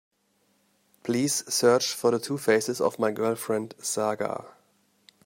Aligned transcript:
Please 1.03 1.43
search 1.53 1.93
for 1.93 2.09
the 2.09 2.17
Two 2.17 2.39
Faces 2.39 2.81
of 2.81 2.97
My 2.97 3.11
Girlfriend 3.11 3.75
saga. 3.77 4.45